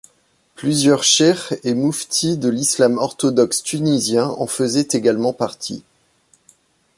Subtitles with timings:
[0.55, 5.83] Plusieurs cheikhs et muftis de l'islam orthodoxe tunisiens en faisaient également partie.